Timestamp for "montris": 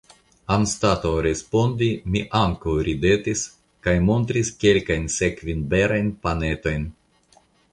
4.09-4.51